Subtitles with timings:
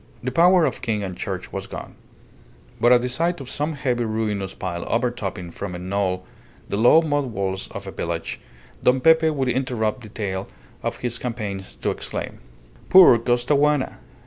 [0.23, 1.93] The power of king and church was gone,
[2.79, 6.25] but at the sight of some heavy ruinous pile overtopping from a knoll
[6.67, 8.41] the low mud walls of a village,
[8.81, 10.47] Don Pepe would interrupt the tale
[10.81, 12.39] of his campaigns to exclaim
[12.89, 13.99] "Poor Costaguana!